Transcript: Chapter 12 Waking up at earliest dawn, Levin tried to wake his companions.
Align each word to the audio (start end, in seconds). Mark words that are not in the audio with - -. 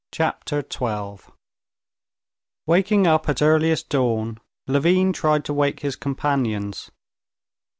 Chapter 0.11 0.63
12 0.63 1.31
Waking 2.65 3.05
up 3.05 3.29
at 3.29 3.39
earliest 3.39 3.89
dawn, 3.89 4.39
Levin 4.65 5.13
tried 5.13 5.45
to 5.45 5.53
wake 5.53 5.81
his 5.81 5.95
companions. 5.95 6.89